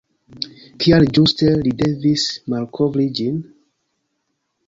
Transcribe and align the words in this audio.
Kial 0.83 1.05
ĝuste 1.17 1.49
li 1.67 1.73
devis 1.83 2.25
malkovri 2.53 3.07
ĝin? 3.19 3.39